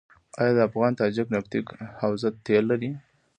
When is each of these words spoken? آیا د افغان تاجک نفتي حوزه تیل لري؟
آیا 0.39 0.51
د 0.55 0.59
افغان 0.69 0.91
تاجک 1.01 1.27
نفتي 1.35 1.59
حوزه 2.01 2.29
تیل 2.45 2.63
لري؟ 2.71 2.91